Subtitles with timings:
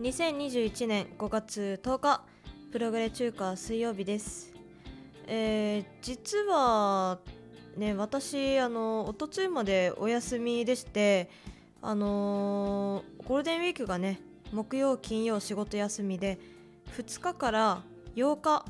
[0.00, 2.22] 2021年5月10日
[2.72, 4.50] プログレ中華水曜日です。
[5.26, 7.18] えー、実は
[7.76, 11.28] ね私あの一昨日までお休みでして
[11.82, 14.22] あのーゴールデンウィークがね
[14.52, 16.38] 木曜金曜仕事休みで
[16.96, 17.82] 2日から
[18.16, 18.64] 8日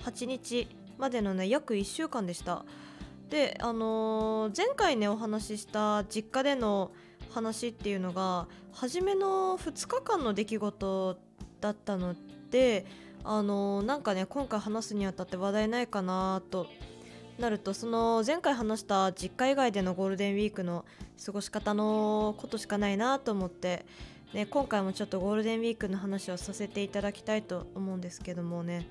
[0.00, 0.66] 8日
[0.98, 2.64] までのね約1週間でした。
[3.30, 6.90] であのー前回ねお話しした実家での
[7.34, 11.18] 話っていうのが初めの2日間の出来事
[11.60, 12.14] だったの
[12.50, 12.86] で
[13.24, 16.66] あのーなんかね今回話すにあたって話題ないかなと
[17.38, 20.84] なるとその前回話した実家以外でのゴールデンウィークの
[21.24, 23.84] 過ごし方のことしかないなと思って、
[24.32, 28.86] ね、今回もちょっとゴールデンウィークの話をさせていただきたいと思うんですけどもね。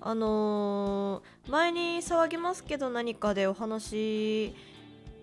[0.00, 4.54] あのー前に騒ぎますけど何かでお話し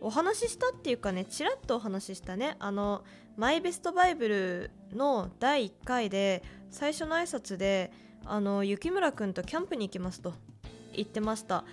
[0.02, 2.56] お話ししたっていうかねちらっとお話ししたね。
[2.60, 3.04] あの
[3.36, 7.92] マイベストバイブルの第1回で最初の挨拶で
[8.26, 10.34] あの雪村くんとキャンプに行きますと
[10.94, 11.64] 言ってました。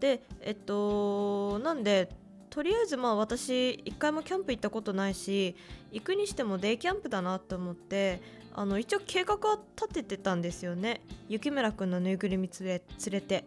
[0.00, 2.10] でえっとなんで
[2.50, 5.56] とりあえずまあ私一回もキャンプ行ったことないし
[5.90, 8.20] 行くにしてもデイキャンプだなと思って
[8.52, 11.00] あの一応計画は立ててたんですよね。
[11.28, 13.44] 雪村くんのぬいぐるみ連れ連れて。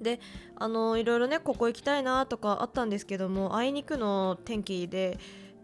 [0.00, 0.20] で
[0.56, 5.18] あのいろいろねここ行きたいなとかあったんですけどもあいにくの天気で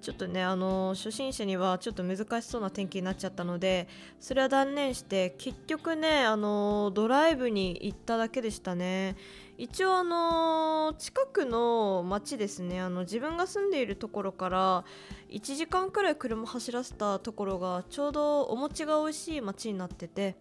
[0.04, 3.88] ちょっとねあの初心者にはちょっと難しそうな天気になっちゃったので
[4.20, 9.16] それは断念して結局ねあのドライブに行っただけでしたね。
[9.56, 14.84] 一応あの近くの町ですねあの自分が住んでいるところから
[15.30, 20.34] 1時間くらい車走らせたところがちょうどお餅が美味しい町になってて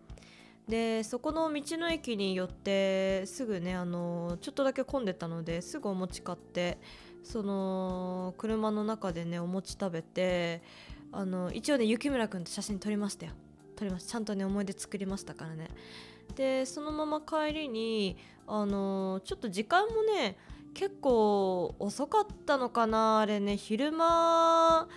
[0.68, 6.78] でそこの道の駅に寄ってすぐねあのちょっとだけ混んでたのですぐお餅買って
[7.22, 10.62] その車の中でねお餅食べて
[11.12, 13.34] あの一応ね雪村くんと写真撮りましたよ。
[13.76, 14.12] 撮りました。
[14.12, 15.70] ちゃんとね思い出作りましたからね。
[16.36, 20.38] でそのまま帰りにあのちょっと時間もね
[20.74, 23.58] 結構遅かったのかなあれね。
[23.58, 24.88] 昼間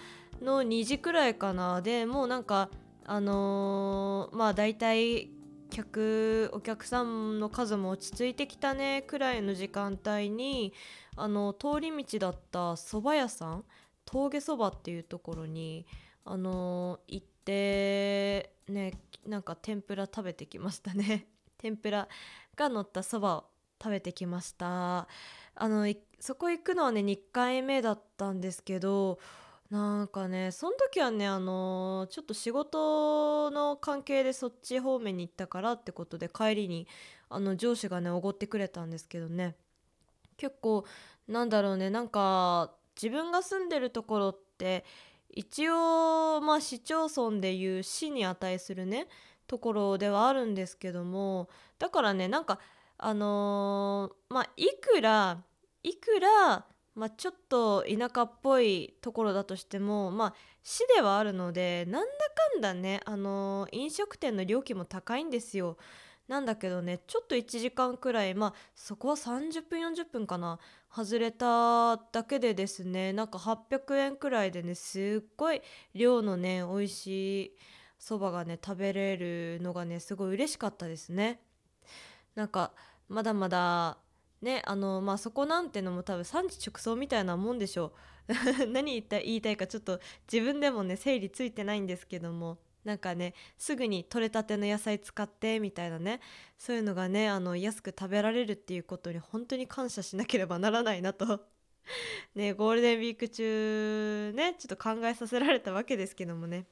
[0.40, 1.82] の2時くらいかな。
[1.82, 2.70] でもうなんか
[3.04, 5.30] あのーまあ大体
[5.70, 10.72] 客お客さんの数も落ち着いてきたねくらいの時間帯に
[11.16, 13.64] あの通り道だった蕎麦屋さん
[14.04, 15.86] 峠そばっていうところに
[16.24, 18.94] あの行ってね
[19.26, 21.26] なんか天ぷら食べてきましたね。
[21.58, 22.08] 天ぷら
[22.54, 23.44] が乗ったそばを
[23.82, 25.08] 食べてきました。
[25.54, 29.18] あのそこ行くのはね2回目だったんですけど
[29.70, 36.86] なんかねその時はねあのちょっと仕事の関係でそっち方面に行ったからってことで帰りに
[37.28, 39.56] あの上司がねおごってくれたんですけどね。
[40.36, 40.84] 結構
[41.28, 44.84] なんだろうねなんか自分が住んでるところって
[45.30, 49.08] 一応まあ市町村でいう市に値するね
[49.46, 51.48] ところではあるんですけども
[51.78, 52.58] だからねなんか
[52.98, 55.42] あのーまあいくら
[55.82, 56.64] いくら
[56.96, 62.10] まあ、ちょっと田舎っぽいところだとしてもまあ市ではあるのでなんだ
[62.52, 65.76] かんだねあのー飲食店の料金も高いんですよ。
[66.26, 70.58] なんだけどねちょっと1時間くらいまあそこは30分40分かな
[70.90, 75.62] 外れただけでですねなんか800円くらいでねすっごい
[75.94, 77.06] 量のね美味し
[77.44, 77.56] い
[77.98, 81.40] そばがね食べれるのがねすごい嬉しかったですね。
[82.34, 82.72] なんか
[83.08, 83.98] まだまだ
[84.42, 87.92] ねあのまあそこなんてのも多分産地直送みたいなもんでしょう。
[88.66, 92.58] 何言いた言いたいかちょっと自分でもね整理ついてないんですけども。
[92.84, 96.20] なんかねすぐに採れたての野菜使ってみたいなね。
[96.56, 101.44] そういうのがねあの安く食べられるっていうことに本当に感謝しなければならないなと。
[102.36, 106.66] ねゴールデンウィーク中ねちょっと考えさせられたわけですけどもね。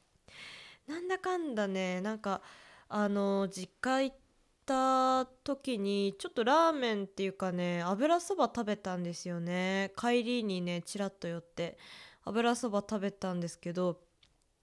[0.86, 2.42] なんだかんだねなんか
[2.88, 4.23] あの実家行って
[4.66, 9.92] た時にちょっとラーメンっていうかね油そば食べたんですよね。
[9.96, 11.78] 帰りにねちらっと寄って
[12.24, 14.00] 油そば食べたんですけど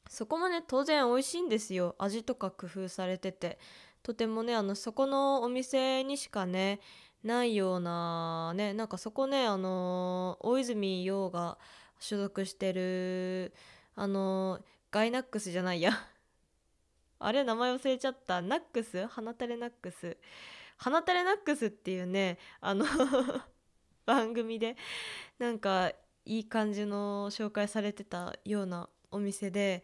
[0.09, 1.95] そこもね当然美味しいんですよ。
[2.00, 3.59] 味とか工夫されてて。
[4.03, 6.80] とてもねあのそこのお店にしかね
[7.24, 11.57] ないようなねなんかそこねあの大泉洋が
[12.00, 13.53] 所属してる
[13.95, 14.59] あの
[14.89, 15.92] ガイナックスじゃないや。
[17.23, 18.41] あれ名前忘れちゃった。
[18.41, 19.06] ナックス？
[19.07, 20.18] 花垂れナックス？
[20.77, 22.85] 花垂れナックスっていうねあの
[24.06, 24.75] 番組で
[25.38, 25.91] なんか
[26.25, 29.83] いい感じの紹介されてたようなお店で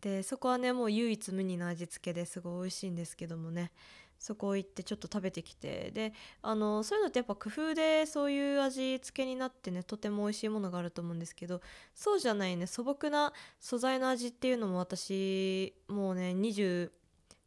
[0.00, 3.72] でそこはねもう唯一無二の味付けですごい美味しいんですけどもね。
[4.18, 5.90] そこ行ってちょっと食べてきて。
[5.92, 6.12] で
[6.42, 11.60] あのそういうのってやっぱ工夫でそういう味付けになってねとても美味しいものがあると思うんですけど
[11.94, 16.90] そうじゃないね素朴な素材の味っていうのも私もうね20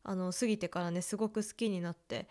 [0.04, 2.28] あの過ぎてからねすごく好きになって。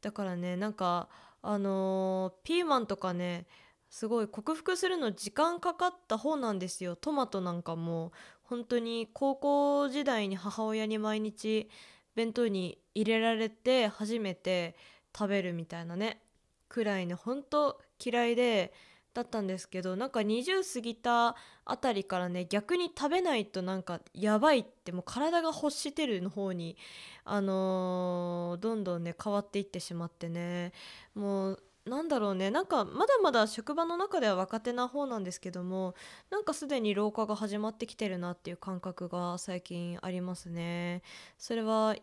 [0.00, 1.08] だからねなんか
[1.42, 3.46] あのピーマンとかね
[3.90, 6.96] すごい克服するの時間かかった方なんですよ。
[6.96, 8.12] トマトなんかも。
[8.50, 11.70] 本当に高校時代に母親に毎日
[12.14, 14.76] 弁当に入れられて初めて
[15.16, 16.22] 食べるみたいなね
[16.68, 18.72] くらいね本当嫌いで
[19.12, 26.76] だったんですけどなんか20過ぎたあたりからね逆に食べないとなんかやばいってもう体が欲してるの方に
[27.24, 30.72] あのーどんどんね変わっていってしまってね
[31.14, 32.50] もうなんだろうね。
[32.50, 35.94] なんかまだまだ職場の中では若手な方なんですけども
[36.30, 41.02] なんかすでに老化が始まってきてるなっていう感覚が最近ありますね。
[41.36, 41.96] それは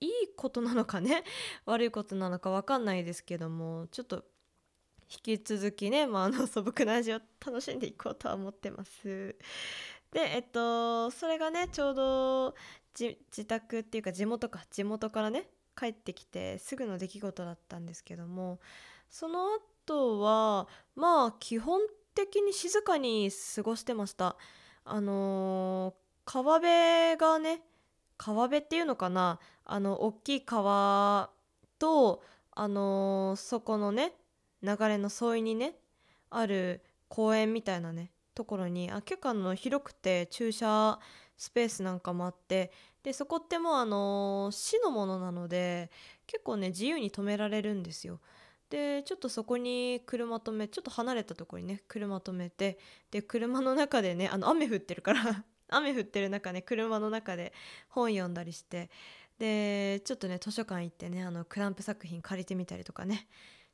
[0.00, 1.22] いいことなのかね？
[1.66, 4.24] 悪いことなのか分かんないですけどもちょっと
[5.10, 9.36] 引き続きね、まあ、あの素朴な味を楽しんでいこうとは思ってます。
[10.12, 12.54] でえっとそれがねちょうど
[12.98, 14.64] 自宅っていうか地元か。
[14.70, 18.58] 地元からね帰ってきてすぐの出来事だったんですけども
[19.10, 19.48] その
[19.86, 21.80] 後はまあ基本
[22.14, 24.36] 的に静かに過ごしてました
[24.84, 25.94] あのー
[26.28, 27.60] 川辺がね
[28.18, 31.30] 川辺っていうのかなあの大きい川
[31.78, 32.22] と
[32.52, 34.12] あのーそこのね
[34.62, 35.74] 流れの沿いにね
[36.30, 40.98] ある公園みたいなねところにあ結構あの広くて駐車
[41.36, 45.90] スペースなんかもあってでそこってもうあのー市のものなので
[46.26, 48.20] 結構ね自由に止められるんですよ。
[48.70, 52.78] でちょっとそこに車止めちょっと離れたところにね車止めて
[53.10, 57.52] で車の中でねあの雨降ってるから 雨降ってる中ね車の中で
[57.88, 58.90] 本読んだりして
[59.38, 63.28] でちょっとね図書館行ってねあのクランプ作品借りてみたりとかね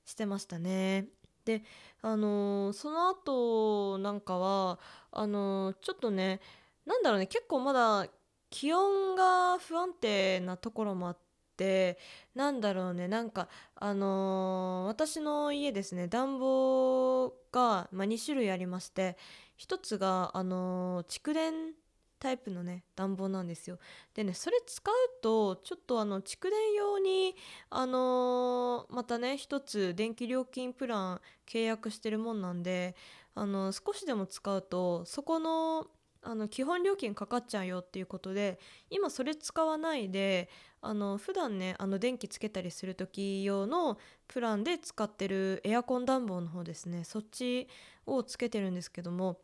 [0.05, 1.07] してましたね。
[1.45, 1.65] で
[2.03, 4.79] あのーその後なんかは
[5.11, 6.41] あのーちょっとね
[6.85, 8.07] なんだろうね結構まだ
[8.51, 11.21] 気温が不安定なところもあって
[11.57, 11.99] て
[12.35, 19.17] なんだろうねなんかあのー私の家ですね暖房が、まあ、2種類ありまして
[19.57, 21.73] 一つがあのー蓄電
[22.19, 23.79] タイプのね暖房なんですよ。
[24.15, 27.35] でねそれ使うとちょっとあの蓄電用に
[27.69, 32.95] あのーまたね一つ電気料金プラン契約してるもんなんで
[33.35, 35.87] あの少しでも使うとそこの
[36.23, 38.59] あの基本料金かかっちゃうよっていうことで
[38.91, 40.49] 今それ使わないで
[40.81, 43.99] あの普段ねあの電気つけたりする時用の
[44.29, 47.05] プランで使ってるエアコン暖房の方ですね。
[47.05, 47.69] そっち
[48.07, 49.41] をつけてるんですけども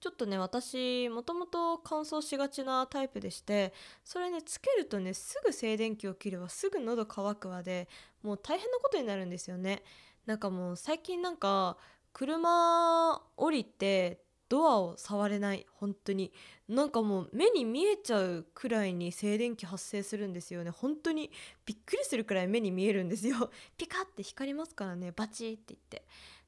[0.00, 3.72] ちょっとね私もともと乾燥しがちなタイプでして
[4.04, 6.50] それねつけるとねすぐ静電気を切るわ。
[6.50, 7.88] すぐ喉乾くわで
[8.22, 9.82] もう大変なことになるんですよね。
[10.26, 11.78] なんかもう最近なんか
[12.12, 16.32] 車降りてドアを触れない本当に。
[16.68, 20.70] なんかもう目に見えちゃうくらいに静電気発生するんですよね。
[20.70, 21.30] 本当に
[21.66, 23.50] びっくりするくらい目に見えるんですよ。
[23.76, 25.12] ピカって光りますからね。
[25.12, 26.04] バチって言って。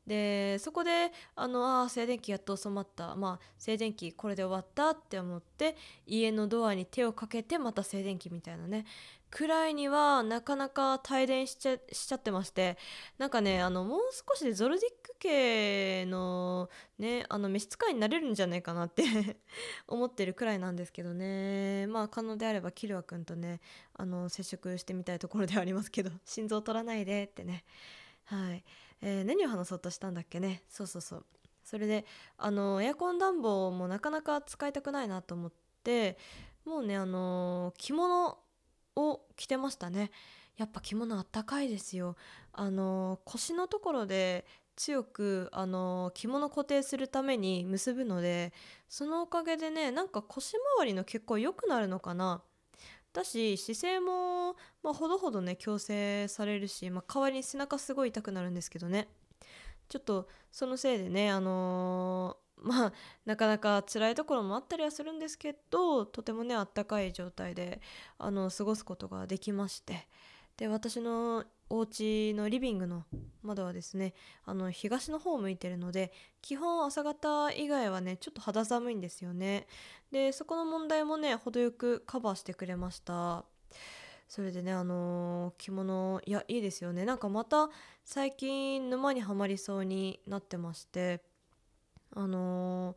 [0.07, 3.17] でそこであのあ静電気やっと収まった。
[3.17, 5.76] まあ静電気これで終わったって思って
[6.07, 8.87] 家のドアに手をかけてまた静電気みたいなね。
[9.30, 12.78] くらいにはなかなか帯電しちゃしちゃってまして
[13.18, 19.02] なんかねあのもう少しでゾルディック系のねあの召使いになれるんじゃないかなって
[19.88, 21.87] 思ってるくらいなんですけどね。
[21.88, 23.61] まあ可能であればキルア君とね
[23.95, 27.64] あの接触してみたいところではありますけど 心臓取らないでってね。
[28.25, 28.64] はい、
[29.02, 30.62] えー何を話そうとしたんだっけね？
[30.68, 31.26] そうそうそう。
[31.62, 32.06] それで
[32.38, 35.52] あのエアコン暖房もなかなか使いたくないなと思っ
[35.83, 36.16] て
[36.64, 38.38] もうねあの着物
[38.97, 40.11] を着てましたね。
[40.57, 42.17] やっぱ着物あったかいですよ。
[42.53, 48.53] あの腰のところで強くあの着物固定するために結ぶので
[48.88, 52.43] そのおかげでねなんか腰回りの血行良くなるのかな。
[53.12, 59.09] だし姿勢も、まあ、ほどほどね矯正されるし、まあ、代わりに背中すごい痛くなるんですけどね。
[59.88, 62.93] ちょっとそのせいでねあのーまあ
[63.25, 67.81] なかなか辛いところもあったりはするんですけどとてもねあったかい状態で
[68.19, 70.09] あの過ごすことができまして。
[70.57, 73.05] で私のお家のリビングの
[73.43, 74.15] 窓はですね
[74.47, 79.67] あの東の方を向いてるので基本朝方以外はねちょっと肌寒いんですよね。
[80.11, 83.45] でそこの問題もね程よくカバーしてくれました。
[84.29, 87.05] それでねあのー着物いやいいですよね。
[87.05, 87.69] なんかまた
[88.05, 91.23] 最近沼にはまりそうになってまして。
[92.15, 92.97] あのー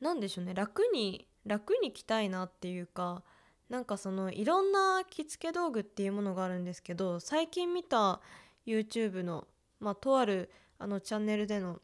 [0.00, 0.54] なんでしょうね。
[0.54, 3.22] 楽に楽に着たいなっていうか
[3.68, 8.20] なんかそのいろんな着付け道具っていうものがあるんですけど最近見た
[8.66, 9.46] YouTube の、
[9.80, 11.80] まあ、とあるあのチャンネルでの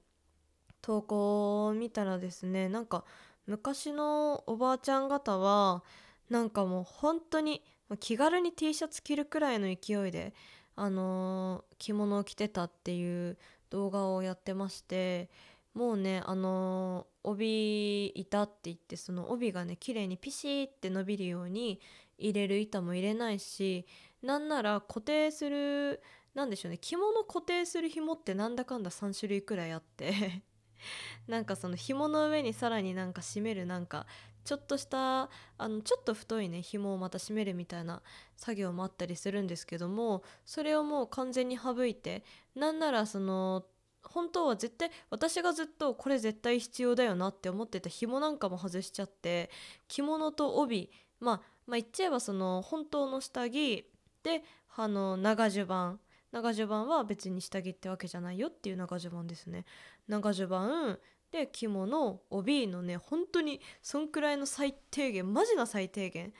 [0.80, 3.04] 投稿を見たらですねなんか
[3.46, 5.82] 昔のおばあちゃん方は
[6.28, 7.62] なんかもう本当に
[8.00, 10.34] 気軽に T シャツ着るくらいの勢いで、
[10.76, 13.36] あのー、着物を着てたっていう
[13.70, 15.30] 動画をやってまして
[15.74, 21.80] もうねあの、帯板って言ってその帯がね綺麗にピシーって伸びるように
[22.18, 23.86] 入れる板も入れないし
[24.22, 26.02] なんなら固定する
[26.34, 30.42] なんでしょうね着物固定する紐ってなんだかんだ3種類くらいあって
[31.28, 34.06] なんかその紐の上にさらになんか締めるなんか
[34.44, 38.02] ちょっとしたあのちょっと太いね紐をまた締めるみたいな
[38.36, 42.24] 作業もあったりするんですけどもそれをもう完全に省いて
[42.56, 43.64] なんならその
[44.04, 49.50] 本当は絶対私がずっとこれ絶対必要だよなって思ってた紐なんかも外しちゃって
[49.88, 50.90] 着物と帯
[51.20, 53.88] まあまあ言っちゃえばその本当の下着
[54.22, 54.42] で
[54.76, 55.98] あの長襦袢。
[56.32, 59.64] 長襦袢は別に下着ってわけじゃないよっていう長襦袢ですね。
[60.08, 60.98] 長襦袢
[61.30, 66.32] で着物帯のね本当にそんくらいの最低限マジな最低限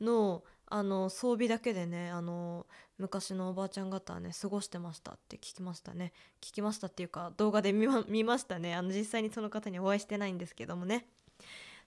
[0.00, 0.44] の
[0.76, 2.66] あの装備だけでねあの
[2.98, 6.12] 昔のおばあちゃん方はね過ごしてましたって聞きましたね。
[6.40, 8.74] 聞きましたっていうか動画で見ま見ましたね。
[8.74, 11.06] あの実際にその方にお会いしてないんですけどもね。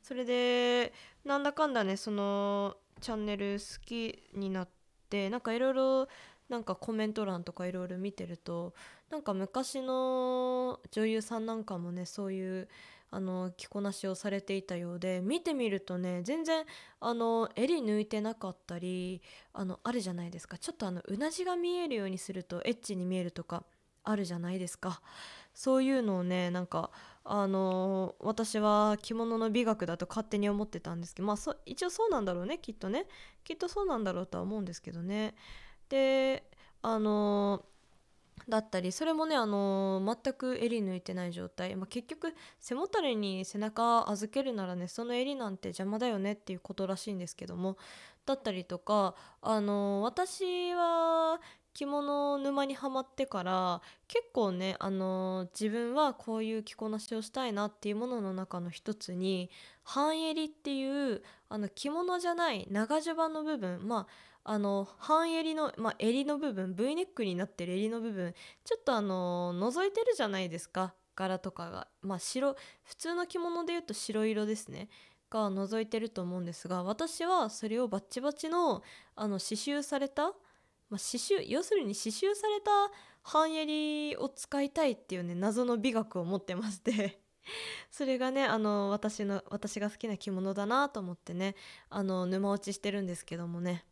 [0.02, 0.94] それで
[1.26, 4.70] なんだかんだねそのチャンネル好きになっ
[5.10, 6.08] てなんかいろいろ
[6.48, 8.74] なんかコメント欄とかいろいろ見てると
[9.10, 12.70] なんか昔の女優さんなんかもねそういう
[13.10, 16.66] あの着こなしをされていたようで見てみるとね全然
[17.00, 19.22] あの襟抜いてなかったり
[19.54, 20.58] あのあるじゃないですか。
[20.58, 23.64] ちょっとあのうなじが見えるようにするとエッチに見えるとか
[24.04, 25.02] あるじゃないですか。
[25.54, 26.92] そういうのをねなんか
[27.24, 33.08] あの私は着物の美学だと勝手に思ってたんですけどまあ一応そうなんだろうねきっとね。
[33.44, 35.36] きっとそうなんだろうとは思うんですけどね。
[35.90, 36.44] で
[36.82, 37.66] あの
[38.48, 47.78] だったりそれもねあの全く襟抜いてない状態、まあ、結局背もたれに背中預けるならねその襟なんて邪魔だよねっていうことらしいんですけども。
[48.28, 51.40] だったりとかあの私は
[51.74, 59.52] 着物沼にはまってから結構ねあの自分はこういう着こなしをしたいなっていうものの中の一つに
[59.84, 64.08] 半襟っていうあの着物じゃない長襦袢の部分まあ
[64.50, 70.94] あの半襟の、まあ、襟の部分 V ネックになってる襟の部分ちょっとあの覗いてるじゃないですか。
[71.16, 71.88] 柄とかが。
[72.02, 74.88] まあ白普通の着物で言うと白色ですね。
[75.30, 78.82] が覗いてると思うんですが私はそれをバッチバチの
[79.16, 80.34] あの刺繍された、まあ、
[80.92, 82.72] 刺繍要するに刺繍された
[83.24, 87.20] 半襟を使いたいっていうね謎の美学を持ってまして。
[87.92, 91.56] それがねあの私の私が好きな着物だなと思ってね
[91.90, 93.86] あの沼落ちしてるんですけどもね。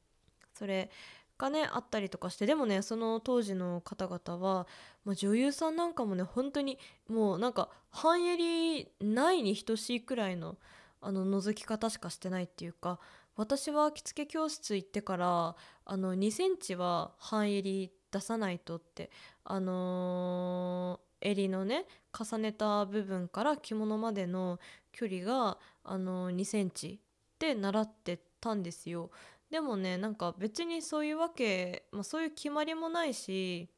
[0.58, 0.90] それ
[1.38, 4.68] がねあったりとかしてでもねその当時の方々は、
[5.04, 10.58] まあ、女優さんなんかもね本当にもうなんか半襟ないに等しいくらいの
[11.02, 13.00] あの覗き方しかしてないっていうか
[13.36, 19.12] 私は着付け教室行ってからあの2センチは半襟出さないとって
[19.44, 21.86] あのー、襟のね
[22.18, 24.60] 重ねた部分から着物までの
[24.94, 27.00] 距離が、あのー、2センチ
[27.38, 29.12] で習ってたんですよ。
[29.50, 33.70] でもねなんか別にそういうわけ、まあ、そういう決まりもないし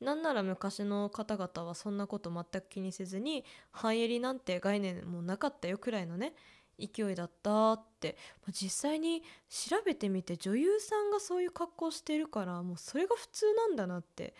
[0.00, 6.34] なんなら昔の方々はそんなこと全く気にせずに半襟なんて概念もなかったよくらいのね
[6.78, 14.34] 勢いだったって、まあ、実際に調べてみて女優さんがそういう格好してるからもうそれが普通なんだなって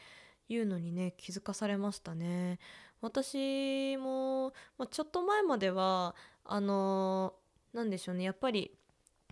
[0.49, 2.59] いうのにね気づかされましたね。
[3.01, 8.73] 私も、まあ、ちょっと前まではあのー、でしょうねやっぱり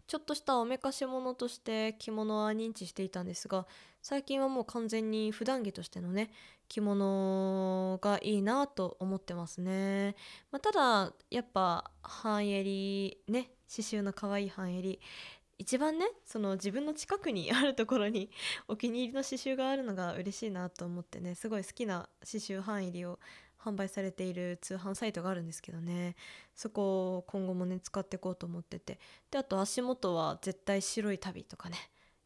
[0.06, 3.66] ちょっとしたおめかし物として着物は認知していたんですが
[4.02, 6.30] 最近はもう完全に普段着としてのね
[6.68, 10.14] 着物がいいなと思ってますね、
[10.50, 15.00] まあ、ただやっぱ半襟ね刺繍の可愛い半襟。
[15.56, 18.30] 一番ねその自分の近くにあるところに
[18.66, 23.20] お気に入りの刺繍があるのが嬉しいなと思ってねすごい好きな刺繍半襟を
[23.64, 26.16] 販売されている通販サイトがあるんですけどね。
[26.54, 28.98] そこを今後もね使っていこうと思ってて。
[29.30, 31.76] であと足元は絶対白い旅とかね。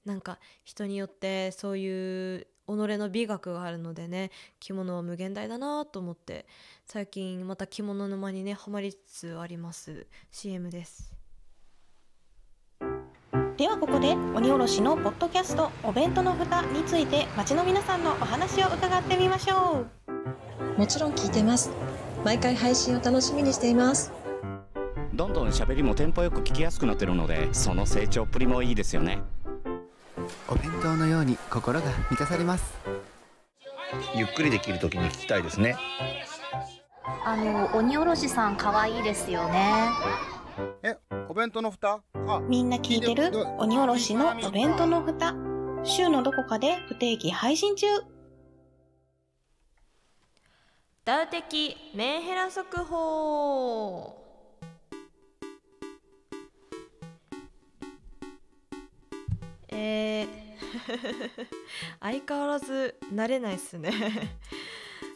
[0.04, 4.30] なんか人によってそういう己の美学があるのでね
[4.60, 6.46] 着物は無限大だなと思って
[6.86, 10.06] 最近また着物沼にねハマりつつあります。
[10.30, 11.17] CM です。
[13.58, 20.78] ではここで鬼おろしのポッドキャストお弁当の蓋について街の皆さんのお話を伺ってみましょう。
[20.78, 21.68] もちろん聞いてます。
[22.24, 24.12] 毎回配信を楽しみにしています。
[25.12, 29.18] どんどん喋りもテンポよく聞きやすくなってるのでその成長っぷりもいいですよね。
[30.48, 32.78] お弁当のように心が満たされます。
[34.14, 35.74] ゆっくりできる時に聞きたいですね。
[37.24, 39.88] あの鬼おろしさん可愛いですよね
[40.82, 40.96] え
[41.28, 42.02] お弁当の蓋？
[42.14, 43.30] あみんな聞いてる？
[43.58, 45.34] 鬼おろしのお弁当の蓋？
[45.84, 47.86] 週のどこかで不定期配信中。
[51.04, 54.14] ダウ的メンヘラ速報。
[59.68, 60.28] えー
[62.00, 63.90] 相変わらず慣れないっすね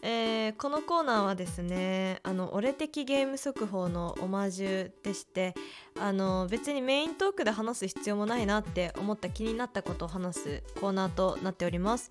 [0.03, 5.55] えーこのコーナーはですねあの俺的ゲーム速報のオマージュでして
[5.99, 12.11] あの別にメイントークで話す必要もないなって思った気になったことを話すコーナーとなっております。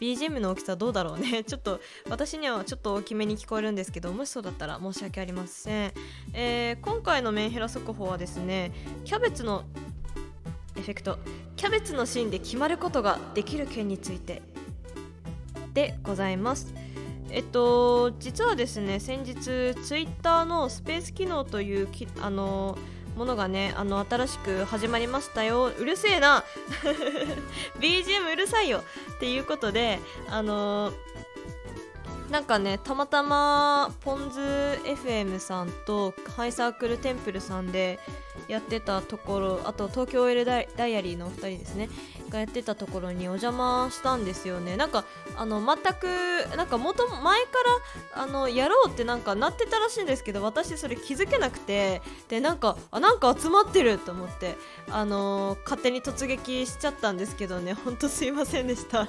[0.00, 1.42] BGM の大きさどうだろうね。
[1.44, 5.92] ちょっと私にはちょっと大きめに聞こえるんですけどもしそうだったら申し訳ありません、
[6.32, 8.72] えー今回のメンヘラ速報はですね
[9.04, 9.64] キャベツの
[10.76, 11.18] エフェクト。
[11.56, 14.42] キャベツの芯で決まることができる件について
[15.74, 16.72] でございます。
[17.32, 22.76] えっと実はですね先日ツイッターのスペース機能というきあの
[23.16, 25.66] ものがねあの新しく始まりましたよ。
[25.66, 26.44] うるせえな。
[27.80, 28.82] BGM うるさいよ。
[29.16, 29.98] っていうことで
[30.28, 30.92] あの
[32.30, 37.98] なんかねたまたまポンズ FM さんとハイサークルテンプルさんで
[38.48, 41.90] やってたところあと東京 L ダイダイアリーのお二人ですね。
[42.32, 44.76] がやってたところにお邪魔したんですよね。
[44.76, 45.04] なんか
[45.36, 47.50] あの全くなんか元前か
[48.14, 54.56] らあのやろうってなんかなってたらしいんですけど私それ気づけなくてでなんかあなんか集まってると思って
[54.90, 57.74] あの勝手に突撃しちゃったんですけどね。
[57.74, 59.06] ほんとすいませんでした。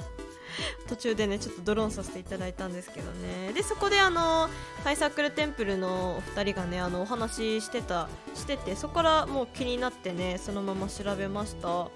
[0.87, 3.53] 途中でねちょっとドローンさせていただいたんですけどね。
[3.53, 4.49] でそこであの
[4.83, 11.87] ハイサークルテンプルのお二人がねあのお話ししてたしててそこからもう気になってねそのまま調べました。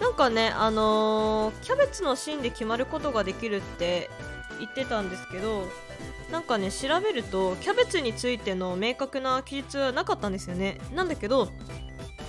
[0.00, 4.10] なんかねあのーキャベツの芯で決まることができるって
[4.58, 5.66] 言ってたんですけど
[6.30, 10.78] なんかね調べるとキャベツについての明確な記述はなかったんですよね。
[10.94, 11.48] なんだけど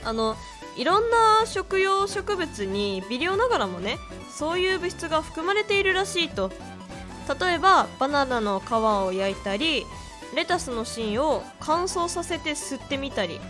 [0.04, 0.36] あの
[0.78, 3.98] いろんな食用植物に微量ながらもね
[4.32, 6.52] そういう物質が含まれているらしいと。
[7.40, 9.86] 例えばバナナの皮を焼いたり
[10.34, 13.42] レタスの芯を乾燥させて吸ってみたり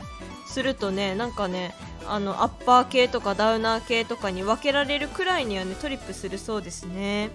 [0.48, 1.76] するとねなんかね
[2.10, 7.30] あのアッパー系とかダウナー系とかに分けられるくらいにはねトリップするそうですね。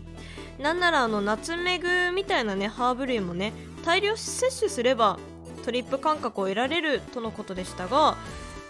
[0.59, 3.53] なんならあのナツメグみたいなねハーブ類もね
[3.85, 5.19] 大量摂取すれば
[5.65, 8.17] トリップ感覚を得られるとのことでしたが、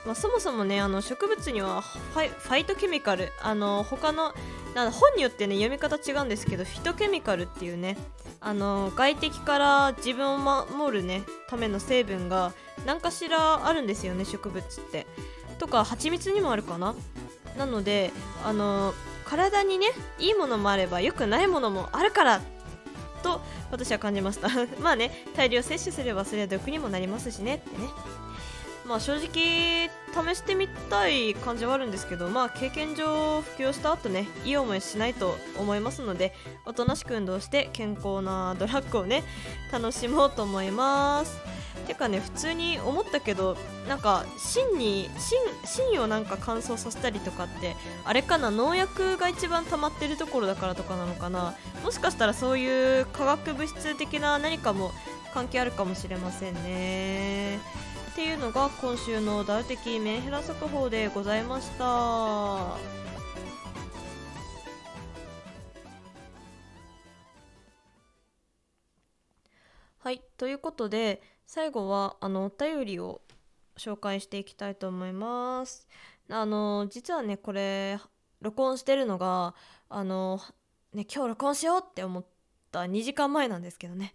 [0.07, 4.33] まあ、そもそもねあの植物にはファイトケミカルあの他の
[4.75, 7.97] なん本によってね読み方違うんですけどフィトケミカルっていうね
[8.41, 12.53] あの外敵から自分を守るねための成分が
[12.87, 15.07] 何かしらあるんですよね植物って。
[15.63, 16.97] とか蜂蜜にもあるかな？
[17.57, 18.11] なので
[18.45, 18.95] あの
[19.25, 19.87] 体にね
[20.19, 22.41] いいものもあれば良くないものもあるから
[23.23, 24.49] と私は感じました。
[24.83, 27.89] まあね大量摂取すればそれは毒にもなりますしねってね。
[28.87, 29.89] まあ正直
[30.35, 36.35] 試してみたい感じはあるんですけどまあ経験上服用した後ねいい思いしないと思いますので
[36.67, 39.23] おとなしく運動して健康なドラッグをね
[39.71, 41.52] 楽しもうと思います。
[41.83, 43.57] てかね普通に思ったけど
[43.89, 51.55] なんか芯に芯芯をなんか乾燥させたりとかってあれかな農薬が一番溜まってるところだからとかなのかな。
[51.83, 54.93] もしかしたらそういう化学物質的な何かも
[55.35, 57.57] 関係あるかもしれませんね。
[57.57, 61.85] っていうのが今週のダウ的メンヘラ速報でございました。
[70.05, 71.23] はいということで
[71.55, 73.21] 最後はあのお便りを
[73.77, 75.87] 紹介していきたいと思います。
[76.31, 77.99] あの実はねこれ
[78.41, 79.55] 録音してるのが
[79.91, 80.41] あの
[80.95, 82.25] ね今日録音しようって思っ
[82.71, 84.15] た2時間前なんですけどね。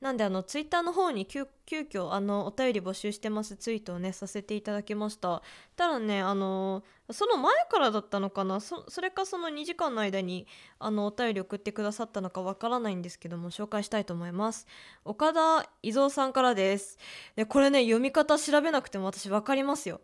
[0.00, 5.42] なんであのツイッターの方に急急遽あのお便り募集してますツイートをねさせていただきました。
[5.76, 8.60] ただねあのその前からだったのかな？
[8.60, 10.46] そそれかその2時間の間に
[10.78, 14.66] あのお便り送ってくださったのかわからないんですけども紹介したいと思います。
[15.04, 16.98] 岡田伊蔵さんからです。
[17.36, 20.00] でこれね読み方調べなくても私分かりますよ。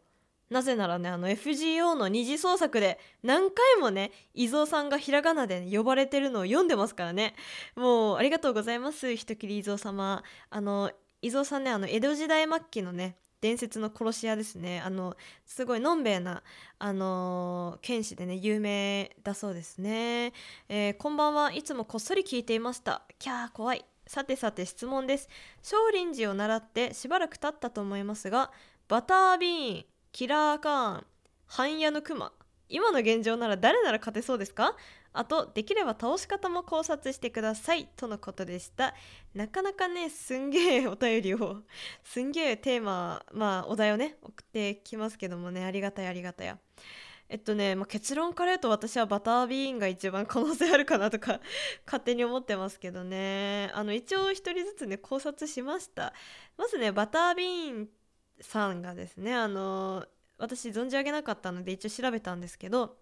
[0.50, 7.34] なぜならねあの FGO の二次創作で何回もね伊蔵さんがひらがなで、呼ばれてるのを読んでますからね。
[7.74, 10.22] もうありがとうございます人切り伊蔵様。
[10.50, 14.80] あの伊蔵さんねあの江戸時代末期のね伝説の殺し屋ですね。
[14.80, 16.42] あのすごいのんべえな
[16.78, 20.32] あの剣士でね有名だそうですね、
[20.68, 21.52] えーこんばんは。
[21.52, 23.02] いつもこっそり聞いていました。
[23.18, 23.84] キャー怖い。
[24.06, 25.28] さてさて質問です。
[25.62, 28.52] 少林寺を習ってしばらく経ったと思いますが
[28.86, 29.95] バタービーン。
[30.16, 31.06] キラーカーン
[31.44, 32.32] 半夜のクマ。
[32.70, 34.74] 今の現状なら誰なら勝てそうですか？
[35.12, 37.86] あとできれば倒し方も考察してください。
[37.98, 38.94] とのことでした。
[39.34, 41.64] なかなかねすんげえお便りを
[42.02, 45.62] すんげえテーマまあお題をね送ってきますけどもね。
[45.66, 46.58] ありがたいありがたや
[47.28, 51.42] えっとね、まあ、結論から言うと私はバタービーンが一番可能性あるかなとか
[51.84, 53.70] 勝手に思ってますけどね。
[53.74, 56.14] あの一応一人ずつね考察しました。
[56.56, 57.90] まずねバタービーン
[58.40, 60.04] さんがですねあの
[60.38, 62.96] 私存じ上げなかったので一応調べたんですけど、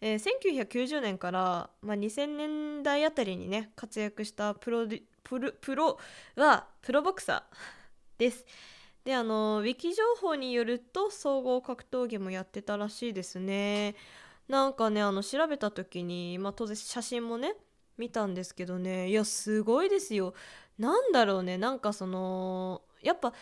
[0.00, 4.86] えー1990年から、まあ、2000年代あたりにね活躍したプロ
[5.24, 5.98] プロプロ
[6.36, 7.56] はプロボクサー
[8.18, 8.44] です。
[9.04, 13.96] であのウィキ情報によると総合格闘技もやってたらしいですね。
[14.48, 17.56] なんかねあの調べた時に、まあ、当然写真もね
[17.98, 20.34] 見たんですけどねいやすごいですよ。
[20.78, 23.32] なんだろうねなんかそのやっぱ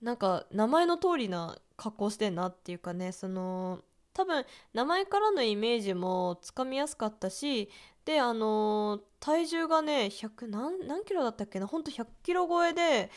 [0.00, 3.80] なんか名前の通りな格好してんなっていうかねその
[4.12, 7.70] 多分名前からのイメージもつかみやすかったし
[8.04, 13.10] であの体重がね100何何キロだったっけなほんと100キロ超えで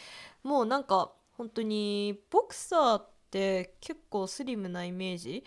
[0.43, 5.43] もうなんか本当にボクサーって結構スリムなイメージ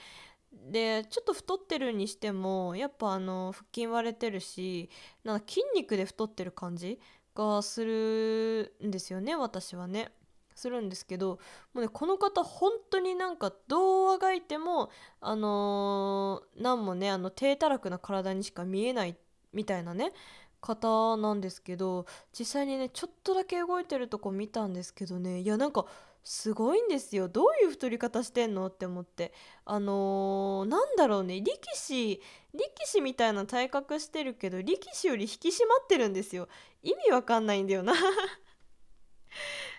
[0.71, 4.91] でちょっと太ってるにしてもやっぱあの腹筋割れてるし
[5.23, 6.99] なんか筋肉で太ってる感じ
[7.35, 10.11] がするんですよね私はね。
[10.57, 11.39] するんですけど
[11.73, 14.91] もうねこの方本当になんかどうあがいても
[15.21, 19.17] あのーなんもねあの低たらくな体にしか見えない
[19.53, 20.13] みたいなね
[20.61, 25.85] 方なんですけど実際にねちょっとだけ動いてるとこ見たんですけどねいやなんか
[26.25, 29.33] すごいんですよどういう太り方してんのって思って
[29.65, 32.21] あのーなんだろうね力士
[32.55, 36.49] 力士みたいな体格してるけど力士より引き締まってるんですよ。
[36.83, 37.93] 意味わかんないんだよな。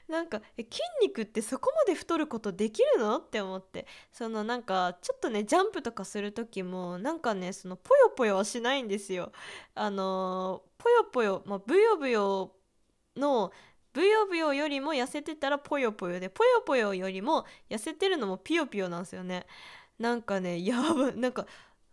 [0.07, 3.17] なんかえ筋肉ってそこまで太ることできるの？
[3.17, 3.85] って思って。
[4.11, 9.31] そのなんかちょっとねジャンプとかする時もなんかねそのぽよぽよはしないんですよ。
[9.75, 12.53] あのーぽよぽよ、まあ、ブヨブヨ
[13.17, 13.51] の
[13.93, 19.45] ブヨブヨよりも痩せてたらぽよぽよでぽよぽよよりも痩せてるのもピヨピヨなんですよね。
[19.99, 21.45] なんかねやばなんか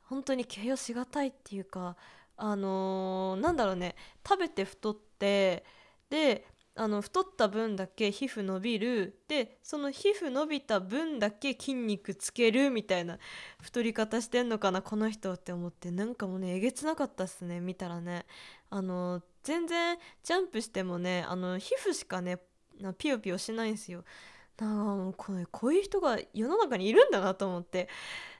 [0.03, 1.97] 本当に形容しがたいっていうか
[2.37, 3.97] あのーなんだろうね。
[4.27, 5.65] 食べて太って
[6.11, 9.21] であの太った分だけ皮膚伸びる。
[9.29, 13.19] でその皮膚伸びた分だけ筋肉つけるみたいな
[13.63, 15.91] 太り方してんのかなこの人って思って。
[15.91, 18.27] なんかもうねえげつなかったっすね見たらね。
[18.71, 22.39] あの全然ジャンプしてもねあの皮膚しかね
[22.99, 24.05] ピヨピヨしないんですよ。
[24.59, 27.89] なんかもうこれこういう人が世の中にいるんだなと思って。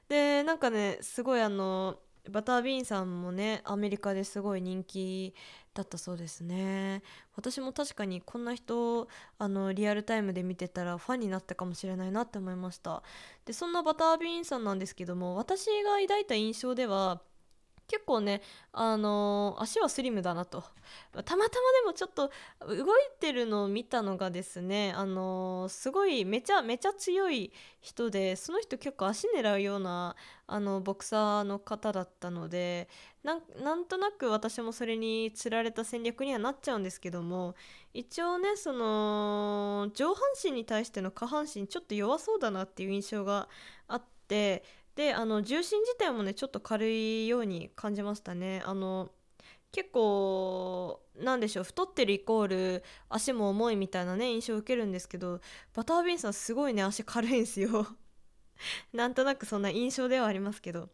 [0.09, 5.33] でなんかねすごいあのバタービーンさんもねアメリカですごい人気
[5.75, 7.03] だったそうですね。
[7.35, 9.07] 私も確かにこんな人
[9.37, 13.03] あのリアルタイムで見てたらファンになったかもしれないなって思いました。
[13.45, 17.21] でそんなバタービーンさんなんですけども私が抱いた印象では
[17.87, 20.63] 結構ねあの足はスリムだなと。
[21.13, 21.49] たまたまで
[21.85, 22.31] もちょっと
[22.67, 30.15] 動いてるのを見たのがですねあのすごいめちゃめちゃ強い人でその人結構足狙うような
[30.47, 32.87] あのボクサーの方だったので
[33.23, 37.55] ななんとなく私もそれにつられた戦略にはなっちゃうんですけども
[37.93, 43.49] 一応ねその上半身に対しての下半身ちょっと弱そうだなっていう印象が
[43.87, 44.63] あって
[44.95, 48.61] であの重心自体もねちょっと軽いように感じましたね。
[48.65, 49.11] あの
[49.71, 55.41] 結構なんでしょう太ってるイコール足も重いみたいなね印象を受けるんですけど
[55.73, 57.85] バタービーンさんすごいね足軽いんすよ。
[58.93, 60.89] なんとなくそんな印象ではありますけど。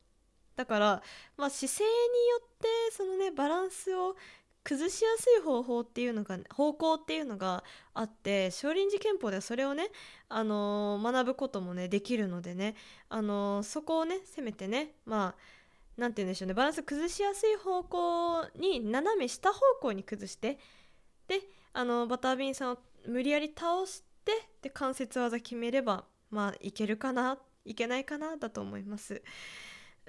[0.56, 1.04] だから
[1.38, 4.16] まあ姿勢によってそのねバランスを
[4.64, 9.88] 崩しやすい方法っていうのが方向っていうのがあって少林寺拳法ではそれをね、
[10.30, 12.76] あのー学ぶこともねできるのでね、
[13.10, 20.58] あのーそこをねせめてねまあなんて言うんでしょうねバランス崩しやすい方向に斜め下方向に崩して
[21.28, 21.42] で
[21.74, 29.22] あのバタービンさんを無理やり倒してで関節技決めればまあいけるかないけないかなだと思います。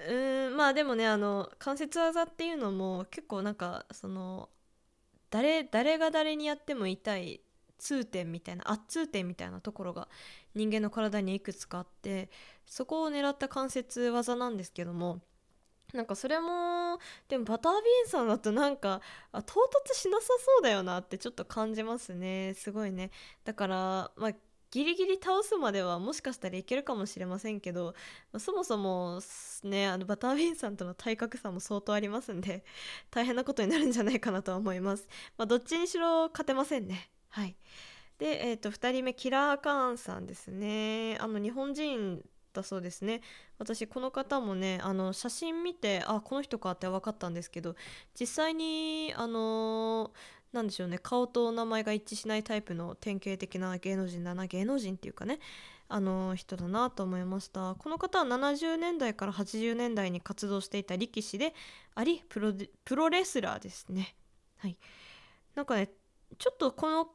[0.07, 4.49] うんまあでもねあの関節技っていうのも結構なんかその
[5.29, 7.41] 誰誰が誰にやっても痛い
[7.79, 10.07] 痛点みたいな圧痛点みたいなところが
[10.55, 12.29] 人間の体にいくつかあって
[12.65, 15.21] そこを狙った関節技なんですけども
[15.93, 23.11] なんかそれもでもバタービーンさんだとなんかあ到達しなさそうだよなってちょっと感じますねすごいね。
[23.45, 24.31] だからまあ
[24.73, 27.93] ギリギリ倒すまではもしかしたらいけるかもしれませんけど、
[28.31, 29.21] まあそもそも
[29.63, 32.65] ねあのバタービーンさんとの体格差も相当ありますんで
[33.11, 35.07] 大変なことになるんじゃないかなとは思います。
[35.37, 37.11] まあ、どっちにしろ勝てませんね。
[37.29, 37.55] はい。
[38.17, 43.21] で、えー、と2人目キラー・カーンさんですねあの日本人だそうですね
[43.59, 47.75] 私この方もねあの写真見てあこの人かって分かったんですけど
[48.19, 50.11] 実際にあの
[50.53, 50.99] なんでしょうね。
[50.99, 55.39] 顔と名前が一致しないタイプの典型的な芸能人だな芸能人っていうかね。
[55.89, 57.75] あの人だなと思いました。
[57.75, 61.53] この方は70年代から80年代に活動していた力士で
[61.93, 62.53] ありプロ
[62.85, 64.15] プロレスラーですね。
[64.57, 64.77] はい。
[65.55, 65.89] なんかね
[66.37, 67.09] ちょっとこの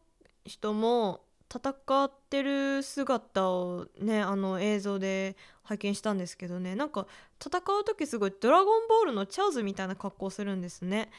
[0.44, 1.74] 人も戦
[2.04, 6.76] ってる姿をねあの映像で拝見したんですけどね。
[6.76, 7.06] なんか
[7.44, 11.10] 戦う時すごい「ドラゴンボール」のチャーズみたいな格好するんですね。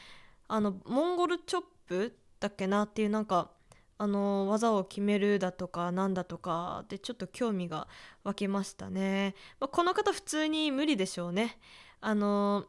[0.48, 3.50] あのモンゴルチョップだっけなっていうなんか
[3.98, 7.88] あの技を決めるだとかなんだとかでちょっと興味が
[8.24, 11.58] 湧きましたね、まあ、この方普通に無理でしょうね。
[12.00, 12.64] あの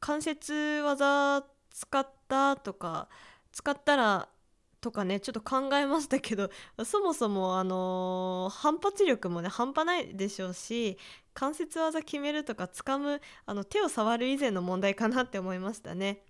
[0.00, 3.08] 関節技使ったとか
[3.52, 4.28] 使ったら
[4.80, 6.50] とかねちょっと考えましたけど
[6.84, 10.98] そもそもあのー反発力もね半端ないでしょうし
[11.34, 16.22] 関節技決めるとか掴むあの手を触る以前の問題かなって思いましたね。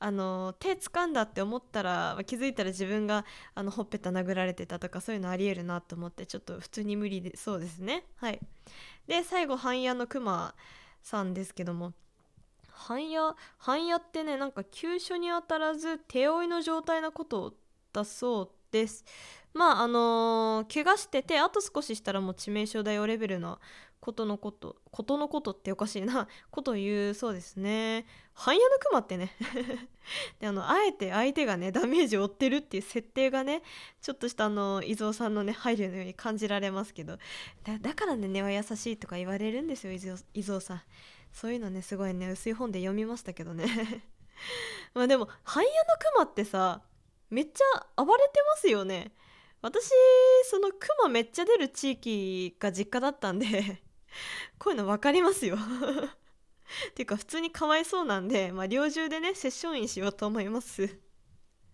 [0.00, 8.04] あの手掴んだって思ったら気づいたら自分があのほっぺた殴られてたとかそういうのありえるなと思ってちょっと普通に無理でそうですね。
[8.16, 8.40] はい、
[9.06, 10.54] で最後半夜のクマ
[11.02, 11.92] さんですけども
[12.70, 17.54] 半夜半夜ってねなんか急所に当たらず手負いの状態なこと
[17.92, 19.04] だそうです
[19.54, 23.58] まああのー怪我しててあと少ししたらもう致命傷だよレベルな
[24.00, 26.28] ことのことことのことっておかしいな。
[26.50, 28.06] ことを言うそうですね。
[28.32, 29.34] 半夜のクマってね。
[30.40, 33.62] であのあえて相手がねダメージを負ってるっていう設定がね
[34.00, 37.18] ちょっとしたあの伊蔵さんのね配慮のように感じられますけど。
[37.64, 40.82] だだからね根は優しいとか言われるんですよ伊蔵伊蔵さん。
[41.32, 43.66] そういうのねすごいね薄い本で読みましたけどね。
[44.94, 46.82] まあでも半夜のクマってさ
[47.30, 49.12] めっちゃ暴れてますよね。
[49.60, 49.90] 私
[50.44, 53.82] そのクマめっちゃ出る地域が実家だったんで。
[54.58, 55.56] こういうの分かりますよ。
[55.56, 55.58] っ
[56.94, 60.98] ていうか普通にかわいそうなんで、まあ、猟銃でねセッションインしようと思います。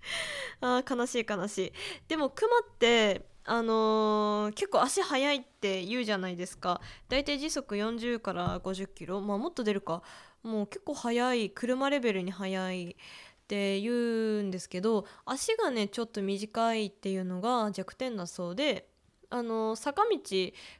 [0.61, 1.72] あー悲しい悲しい。
[2.09, 6.80] でもクマってあのー結構足速いって言うじゃないですか。
[7.09, 9.20] だいたい時速40から50キロ。
[9.20, 10.02] まあもっと出るか。
[10.42, 12.96] もう結構速い車レベルに速い
[13.44, 18.88] って言うんですけど足がねちょっと短いっていうのが弱点だそうで
[19.35, 20.18] あの坂道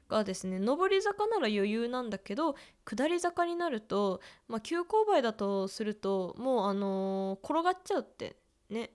[0.09, 8.37] がですね上り坂なら余裕なんだけど下り坂になると、まあ、急勾配だとするともうあの転がっちゃうって
[8.71, 8.90] ね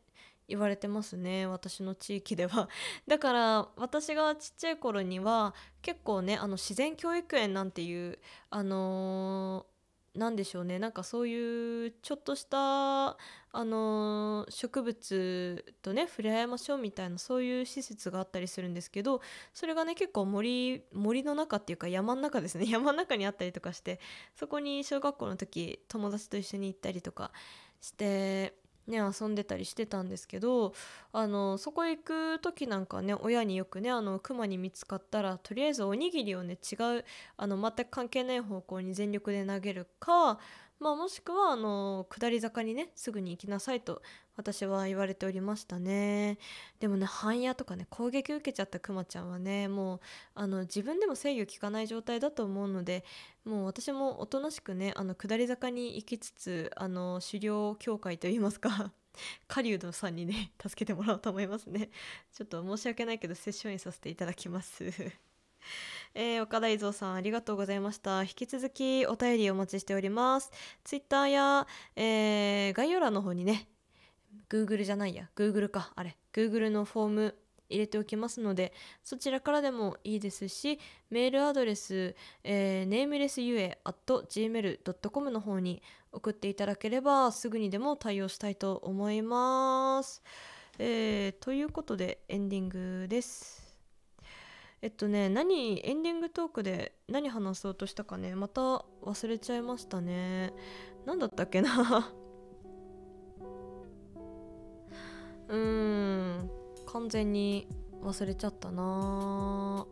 [0.47, 2.69] 言われてますね私の地域では。
[3.05, 8.17] だから私がちっちゃい頃には結構ねあの自然教育園なんていう
[8.49, 9.79] あのー
[10.19, 13.15] なんでしょうねなんかそういうちょっとした
[13.51, 19.21] あの植物とね触れ合いましょうみたいなそういう施設があったりするんですけど
[19.53, 22.65] それがね結構森森の中っていうか山の中ですね。
[22.69, 23.99] 山の中にあったりとかして
[24.35, 27.31] そこに小学校の時友達と一緒に行ったりとか
[27.81, 28.53] して
[28.89, 30.73] ね遊んでたりしてたんですけど
[31.11, 37.05] あのそこ行く時なんかね親によくねあの熊に見つかったらとりあえずおにぎりをね違う
[37.37, 40.39] あの全く関係ない方向に全力で投げるか、
[40.79, 44.01] まあ、もしくはあの下り坂にねすぐに行きなさいと
[44.37, 46.37] 私は言われておりましたね。
[46.79, 49.99] でもね半夜とかね攻撃受けちゃったクマちゃんはねもう
[50.35, 53.03] あの自分でも制御効かない状態だと思うので
[53.43, 58.93] もう私もおとなしくねあの下り坂に行きつつあの狩猟協会といいますか
[59.49, 61.89] 狩人さんにね助けてもらおうと思いますね。
[62.31, 64.93] ちょっと申し訳ないけどセッションインさせていただきます。
[66.13, 68.23] えー岡田伊蔵さんありがとうございました。
[68.23, 70.51] 引き続きお便りお待ちしております。
[70.83, 73.67] ツイッターや、えー概要欄の方にね
[74.49, 77.35] Google じゃないや Google かあれ Google のフォーム
[77.69, 90.23] 入れておきますのでそちらからでもいいですしメールアドレス、えー、namelessyue.gmail.com の方に送っていただければすぐにでも対応したいと思います、
[90.79, 93.68] えーということでエンディングです。
[94.81, 98.35] えっとね何エンディングトークで何話そうとしたかね。
[98.35, 98.61] また
[99.01, 100.53] 忘れちゃいましたね。
[101.05, 102.11] 何だったっけな。
[105.49, 105.57] うー
[106.43, 106.49] ん。
[106.85, 107.67] 完全に
[108.01, 109.85] 忘れちゃったな。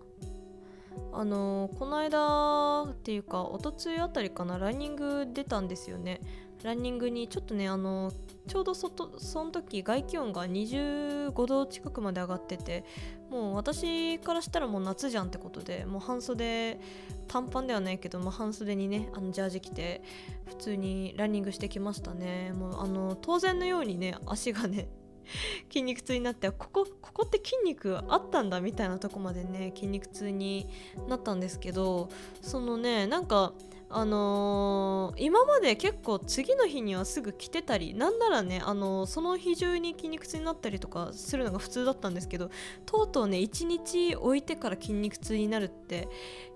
[1.13, 6.21] あのこの間っていうかおとついあたりかなランニング出たんですよね。
[6.63, 8.11] ランニングにちょっとねあの
[8.47, 12.83] ちょうど外その時外気温が25度近くまで上がってて
[13.29, 16.79] もう私からしたらもう夏じゃんってことでもう半袖
[17.27, 20.01] 短パンではないけど、まあ、半袖にねあのジャージ着て
[20.47, 22.53] 普通にランニングしてきましたね。
[22.53, 24.87] もうあの当然のようにね足がね
[25.69, 30.67] 筋肉痛になってここここって筋肉あったんだみたいなとこまでね筋肉痛に
[31.07, 32.09] なったんですけど
[32.41, 33.53] そのねなんか
[33.89, 42.49] あのー今まで結構次の日にはすぐ来てたりなんならね、あのーその日中に筋肉痛になったりとかするのが普通だったんですけど
[42.85, 46.09] とうとうね1日置いてから筋肉痛になるって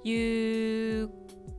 [0.03, 1.09] いう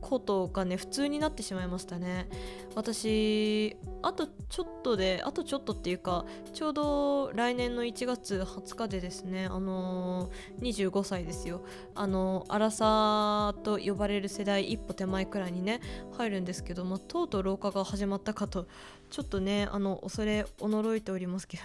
[0.03, 2.27] ことがね普通になってしまいましたね。
[2.75, 11.63] 私あとちょっとであとちょっとっていうかちょうど来年の1月20日でですねあのー25歳ですよ。
[11.95, 15.79] あのアラサーと呼ばれる世代一歩手前くらいにね
[16.17, 18.67] 入るんですけどもとうとう老化が始まったかと
[19.09, 21.63] ちょっとねあの恐れおのろいておりますけど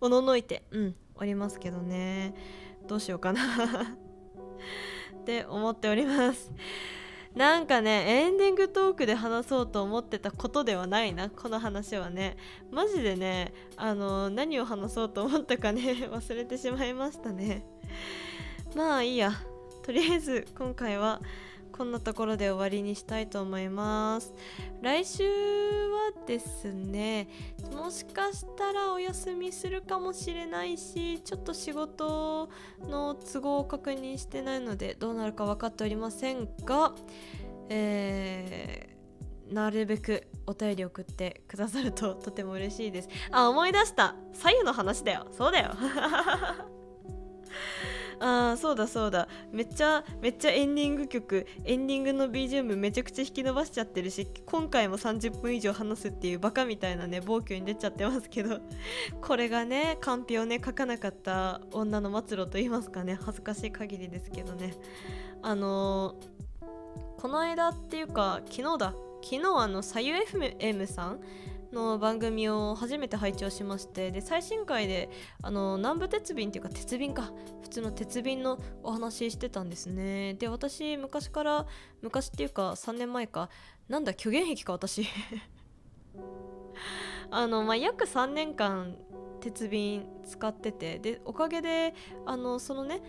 [0.00, 2.34] おののいてうんおりますけどね。
[2.86, 4.07] どうしようかな。
[5.28, 6.50] って思っております。
[7.36, 12.38] なんかねエンディングトークで話そうと思ってたことではないなこの話はね。
[12.72, 17.62] マジでねあの何を話そうと思ったかね 忘れてしまいましたね。
[18.74, 19.32] まあいいや。
[19.82, 21.20] とりあえず今回は
[21.78, 24.34] こんなところで終わりにしたいと思います。
[24.82, 27.28] 来週はですね
[27.72, 32.48] もしかしたらお休みするかもしれないしちょっと仕事
[32.82, 36.94] の都合を確認してないのでどうなるか分かっておりませんが
[37.68, 38.98] えー
[39.54, 43.08] なるべくお便り送ってくださるととても嬉しいです。
[43.30, 44.14] あ思い出した。
[44.34, 45.26] 左右の話だよ。
[45.32, 45.74] そうだよ。
[48.20, 49.28] あーそうだそうだ。
[49.52, 58.60] めっちゃめっちゃエンディング曲エンディングの BGM めちゃくちゃ引き伸ばしちゃってるし今回も30分以上話すっていうバカみたいなね暴挙に出ちゃってますけど
[59.20, 64.74] これがねカンペをね書かなかった女の末路と言いますかね恥ずかしい限りですけどね。
[65.42, 66.38] あのー
[67.20, 68.94] この間っていうか昨日だ。
[69.22, 71.20] 昨日あのさゆ FM さん
[71.72, 75.10] の番組を初めて拝聴しましてで最新回で
[75.42, 77.32] あの南部鉄便っていうか鉄便か。
[77.62, 80.34] 普通の鉄便のお話してたんですね。
[80.34, 81.66] で私昔から
[82.00, 83.50] 昔っていうか3年前か。
[83.88, 85.06] なんだ虚言癖か私。
[87.30, 88.96] あのまあ約3年間
[89.40, 93.02] 鉄便使っててでおかげであのそのね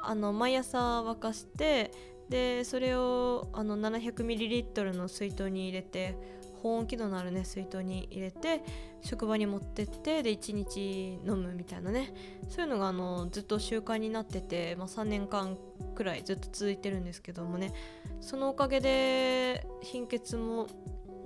[0.00, 1.90] あの毎朝沸かして
[2.28, 6.16] でそれをあの 700ml の水筒に入れて
[6.64, 8.62] 保温機能のあるね水筒に入れて
[9.02, 12.14] 職場に持ってってで1日飲むみたいなね。
[12.48, 15.58] そういうのがあのずっと習慣になってて、まあ、3年間
[15.94, 17.74] くらいずっと続いてるんですけどもね。
[18.22, 20.66] そのおかげで貧血も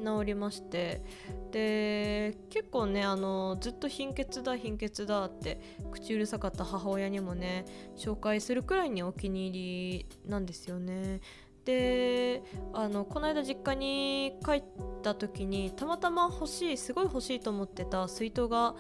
[0.04, 1.02] 治りまして
[1.52, 7.64] で結構ねあのずっと貧血だ貧血だって口うるさかった母親にもね
[7.96, 11.20] 紹介するくらいにお気に入りなんですよね。
[11.68, 14.64] であのこの間実家に帰っ
[15.02, 18.74] た時にたまたま欲しいすごい欲しいと思ってた水筒が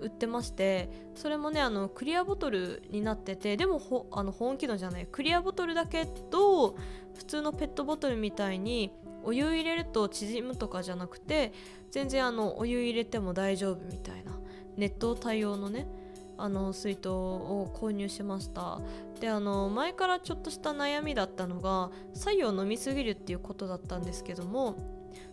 [0.00, 6.72] 売ってましてそれもねあのクリアボトルになっててでもほあの保温機能じゃないクリアボトルだけど
[7.14, 8.90] 普通のペットボトルみたいに
[9.22, 11.52] お湯入れると縮むとかじゃなくて
[11.92, 14.32] 全然あのお湯入れても大丈夫みたいな
[14.76, 15.86] 熱湯対応のね
[16.36, 18.80] あの水筒を購入しました。
[19.22, 24.74] であの前からちょっとした悩みだったのが白湯を飲みすぎるっていうことだったんですけども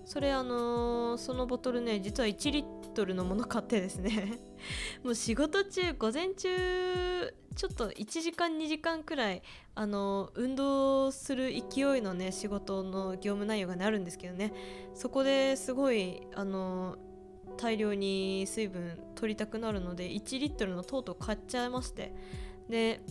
[0.05, 4.37] それあのそのボトルね実は1リットルのもの買ってですね
[5.03, 9.41] もう仕事中午前中ちょっと1時間2時間くらい
[9.73, 14.53] あの運動する勢いのね仕事の業務内容がねあるんですけどね
[14.93, 16.95] そこですごいあの
[17.57, 22.13] 大量に水分取りたくなるので1リットルのとうとう買っちゃいまして
[22.69, 23.01] で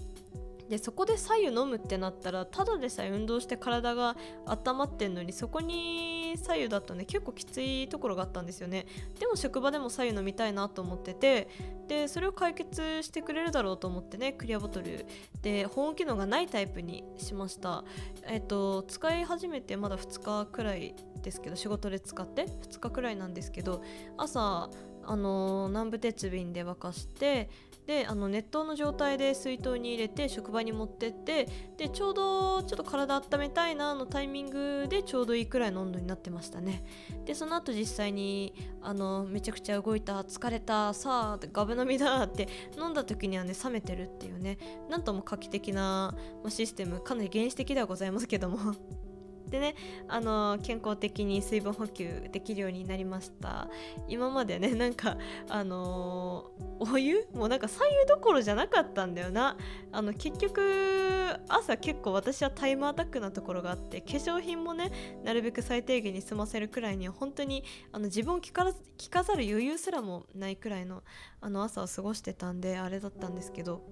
[0.69, 7.05] でそこで左右飲むってなったらただでさえ運動して体が温まってんのにそこに左右だとね。
[7.05, 8.87] 結構きついところがあったんですよね。
[9.19, 11.49] でも職場でも左右飲みたいなと思ってて
[11.89, 15.07] でそれを解決してくれるだろうと思ってねクリアボトル。
[15.43, 17.85] で保温機能がないタイプにしました。
[18.27, 23.83] えっと使い始めてまだ2日くらいですけど仕事で使って2日くらいなんですけど
[24.17, 24.71] 朝
[25.05, 27.49] あの南部鉄便で沸かして
[27.89, 36.85] であの熱湯の状態で水筒に入れて職場に持ってってでちょうどちょっと体温めたいなのタイミングでちょうどいいくらいの温度になってましたね。
[37.25, 42.47] でその後実際にあのめちゃくちゃ動いた疲れたさあガブ飲みだって
[42.79, 44.59] 飲んだ時にはね冷めてるっていうね
[44.91, 46.15] なんとも画期的な
[46.47, 49.08] システムかなり原始的ではございますけども。
[49.49, 49.75] でね、
[50.09, 53.69] あの健康的に水分補給できるようになりました。
[54.09, 55.17] 今までね なんか
[55.49, 57.27] あのお湯？
[57.35, 59.57] もうなんか左右どころじゃなかったんだよな。
[59.93, 64.91] あの結局朝結構私はタイムアタックなところがあって化粧品もね
[65.25, 68.65] なるべく最低限に済ませるくらいには本当にあの自分を聞か
[68.97, 71.03] 聞かざる余裕すらもないくらいの
[71.41, 73.83] あの朝を過ごしてたんであれだったんですけど。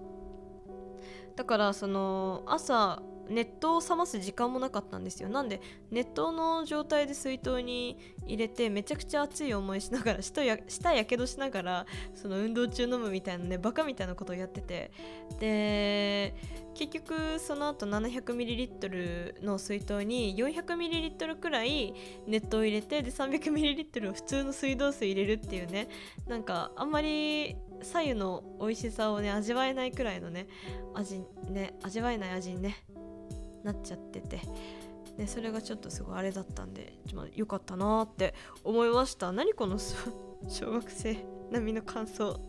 [1.37, 5.29] だからその朝熱湯を冷ます時間もなかったんですよ。
[5.29, 5.61] なんで
[5.91, 14.91] 熱湯の状態で水筒に入れてめちゃくちゃ熱い思いしながら舌や舌やけどしながらその運動中飲むみたいなねバカみたいなことをやってて。
[15.41, 16.35] で
[16.75, 21.95] 結局その後 700ml の水筒に 400ml くらい
[22.27, 25.89] 熱湯を入れてで 300ml を普通の水道水入れるっていうね。
[26.27, 30.49] なんかあんまり左右の美味しさをね味わえないくらいのね
[30.95, 32.77] 味ね味わえない味にね
[33.67, 34.41] なっちゃってて、
[35.19, 39.33] ね、それがちょっとすごいあれだったんでちょまあ良かったなって思いました。
[39.33, 39.79] 何この
[40.49, 41.17] 小学生
[41.51, 42.41] 並みの感想、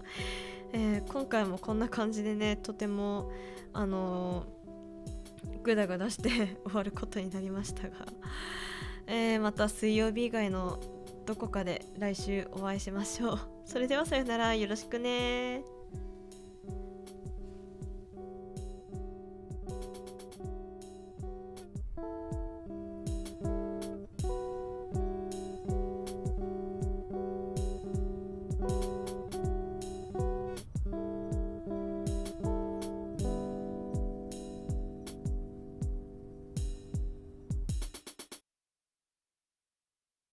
[0.73, 3.31] えー今回もこんな感じでねとても
[3.73, 8.05] あのーグダグダして 終わることになりましたが、
[9.07, 10.79] えーまた水曜日以外の
[11.25, 13.39] どこかで来週お会いしましょう。
[13.65, 14.55] それではさよなら。
[14.55, 15.76] よろしくね。